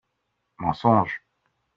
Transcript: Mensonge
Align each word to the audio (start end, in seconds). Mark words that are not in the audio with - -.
Mensonge 0.63 1.21